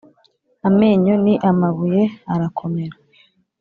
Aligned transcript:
Amenyo 0.67 1.13
ni 1.23 1.33
amabuye 1.49 2.03
arakomera 2.33 2.95